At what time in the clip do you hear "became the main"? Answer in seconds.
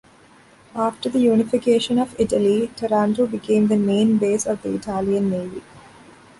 3.27-4.17